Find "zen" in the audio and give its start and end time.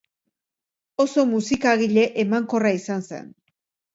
3.13-3.31